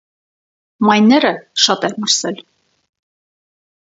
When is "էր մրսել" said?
1.89-2.41